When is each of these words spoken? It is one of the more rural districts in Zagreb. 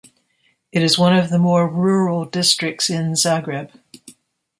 It 0.71 0.81
is 0.81 0.97
one 0.97 1.15
of 1.15 1.29
the 1.29 1.37
more 1.37 1.69
rural 1.69 2.25
districts 2.25 2.89
in 2.89 3.11
Zagreb. 3.13 3.69